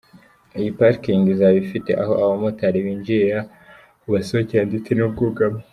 Iyi 0.59 0.69
parikingi 0.77 1.27
izaba 1.35 1.57
ifite 1.65 1.91
aho 2.01 2.13
abamotari 2.23 2.85
binjirira, 2.85 3.39
aho 3.95 4.07
basohokera 4.13 4.63
ndetse 4.69 4.91
n’ubwugamo. 4.93 5.59